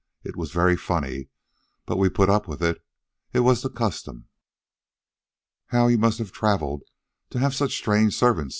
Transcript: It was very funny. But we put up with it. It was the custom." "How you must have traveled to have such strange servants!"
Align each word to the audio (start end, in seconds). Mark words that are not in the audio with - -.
It 0.23 0.35
was 0.35 0.49
very 0.51 0.75
funny. 0.75 1.29
But 1.85 1.97
we 1.97 2.09
put 2.09 2.27
up 2.27 2.47
with 2.47 2.59
it. 2.63 2.81
It 3.33 3.41
was 3.41 3.61
the 3.61 3.69
custom." 3.69 4.29
"How 5.67 5.85
you 5.89 5.99
must 5.99 6.17
have 6.17 6.31
traveled 6.31 6.81
to 7.29 7.37
have 7.37 7.53
such 7.53 7.77
strange 7.77 8.15
servants!" 8.17 8.49